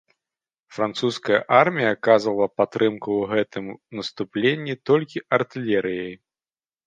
Французская 0.75 1.35
армія 1.57 1.89
аказвала 1.95 2.47
падтрымку 2.61 3.09
ў 3.17 3.23
гэтым 3.39 3.65
наступленні 3.99 4.75
толькі 4.91 5.23
артылерыяй. 5.37 6.11